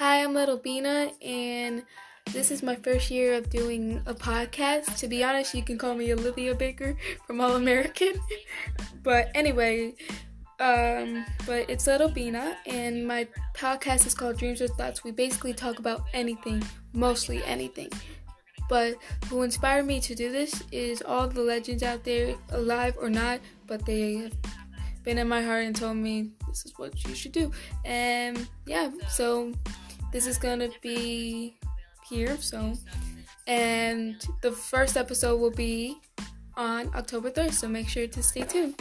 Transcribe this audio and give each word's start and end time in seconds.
Hi, 0.00 0.24
I'm 0.24 0.32
Little 0.32 0.56
Bina, 0.56 1.12
and 1.20 1.82
this 2.32 2.50
is 2.50 2.62
my 2.62 2.74
first 2.74 3.10
year 3.10 3.34
of 3.34 3.50
doing 3.50 4.00
a 4.06 4.14
podcast. 4.14 4.96
To 4.96 5.08
be 5.08 5.22
honest, 5.22 5.52
you 5.52 5.62
can 5.62 5.76
call 5.76 5.94
me 5.94 6.10
Olivia 6.14 6.54
Baker 6.54 6.96
from 7.26 7.38
All 7.38 7.54
American. 7.54 8.14
but 9.02 9.30
anyway, 9.34 9.92
um, 10.58 11.26
but 11.44 11.68
it's 11.68 11.86
Little 11.86 12.08
Bina, 12.08 12.56
and 12.66 13.06
my 13.06 13.28
podcast 13.54 14.06
is 14.06 14.14
called 14.14 14.38
Dreams 14.38 14.62
or 14.62 14.68
Thoughts. 14.68 15.04
We 15.04 15.10
basically 15.10 15.52
talk 15.52 15.78
about 15.78 16.04
anything, 16.14 16.62
mostly 16.94 17.44
anything. 17.44 17.90
But 18.70 18.94
who 19.28 19.42
inspired 19.42 19.84
me 19.84 20.00
to 20.00 20.14
do 20.14 20.32
this 20.32 20.64
is 20.72 21.02
all 21.02 21.28
the 21.28 21.42
legends 21.42 21.82
out 21.82 22.04
there, 22.04 22.36
alive 22.52 22.96
or 22.98 23.10
not, 23.10 23.40
but 23.66 23.84
they 23.84 24.14
have 24.14 24.32
been 25.02 25.18
in 25.18 25.28
my 25.28 25.42
heart 25.42 25.66
and 25.66 25.76
told 25.76 25.98
me 25.98 26.30
this 26.48 26.64
is 26.64 26.72
what 26.78 27.06
you 27.06 27.14
should 27.14 27.32
do. 27.32 27.52
And 27.84 28.48
yeah, 28.64 28.90
so 29.10 29.52
this 30.12 30.26
is 30.26 30.38
gonna 30.38 30.68
be 30.80 31.58
here. 32.08 32.36
So, 32.38 32.74
and 33.46 34.16
the 34.42 34.52
first 34.52 34.96
episode 34.96 35.38
will 35.40 35.50
be 35.50 35.96
on 36.56 36.90
October 36.94 37.30
3rd. 37.30 37.52
So 37.52 37.68
make 37.68 37.88
sure 37.88 38.06
to 38.06 38.22
stay 38.22 38.42
tuned. 38.42 38.74